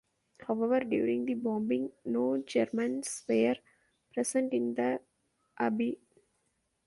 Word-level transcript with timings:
However, 0.47 0.79
during 0.79 1.25
the 1.27 1.35
bombing 1.35 1.91
no 2.05 2.39
Germans 2.41 3.23
were 3.29 3.55
present 4.11 4.51
in 4.51 4.73
the 4.73 4.99
abbey. 5.59 5.99